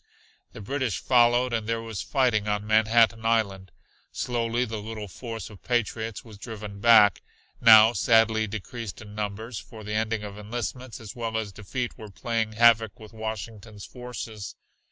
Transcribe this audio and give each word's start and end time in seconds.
The 0.53 0.61
British 0.61 0.97
followed 0.97 1.53
and 1.53 1.67
there 1.69 1.79
was 1.83 2.01
fighting 2.01 2.47
on 2.47 2.65
Manhattan 2.65 3.23
Island. 3.23 3.71
Slowly 4.11 4.65
the 4.65 4.81
little 4.81 5.07
force 5.07 5.51
of 5.51 5.61
patriots 5.61 6.25
was 6.25 6.39
driven 6.39 6.79
back, 6.79 7.21
now 7.61 7.93
sadly 7.93 8.47
decreased 8.47 8.99
in 9.03 9.13
numbers, 9.13 9.59
for 9.59 9.83
the 9.83 9.93
ending 9.93 10.23
of 10.23 10.39
enlistments 10.39 10.99
as 10.99 11.15
well 11.15 11.37
as 11.37 11.51
defeat 11.53 11.99
were 11.99 12.09
playing 12.09 12.53
havoc 12.53 12.99
with 12.99 13.13
Washington's 13.13 13.85
forces. 13.85 14.55